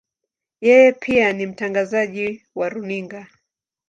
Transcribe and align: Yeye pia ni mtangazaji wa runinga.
Yeye 0.61 0.91
pia 0.91 1.33
ni 1.33 1.45
mtangazaji 1.45 2.45
wa 2.55 2.69
runinga. 2.69 3.27